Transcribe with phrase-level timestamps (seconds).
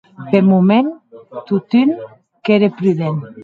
[0.29, 0.87] Peth moment,
[1.47, 1.87] totun,
[2.43, 3.17] qu’ère prudent.